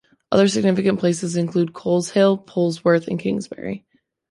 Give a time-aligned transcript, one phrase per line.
[0.31, 3.85] Other significant places include Coleshill, Polesworth and Kingsbury.